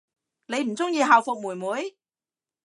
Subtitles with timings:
[0.47, 1.95] 你唔鍾意校服妹妹？